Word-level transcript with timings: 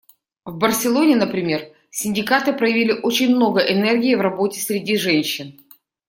В 0.45 0.57
Барселоне, 0.57 1.15
например, 1.15 1.73
синдикаты 1.91 2.53
проявили 2.53 2.91
очень 2.91 3.35
много 3.35 3.59
энергии 3.59 4.15
в 4.15 4.21
работе 4.21 4.59
среди 4.59 4.97
женщин. 4.97 5.59